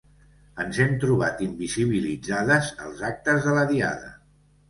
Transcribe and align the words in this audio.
Ens 0.61 0.77
hem 0.83 0.93
trobat 1.03 1.43
invisibilitzades 1.47 2.71
als 2.87 3.05
actes 3.13 3.45
de 3.49 3.55
la 3.59 3.67
Diada. 3.75 4.09